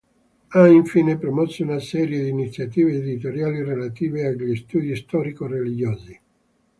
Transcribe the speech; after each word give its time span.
Ha 0.49 0.67
infine 0.67 1.19
promosso 1.19 1.61
una 1.61 1.77
serie 1.77 2.23
di 2.23 2.29
iniziative 2.29 2.91
editoriali 2.95 3.61
relative 3.63 4.25
agli 4.25 4.55
studi 4.55 4.95
storico-religiosi. 4.95 6.19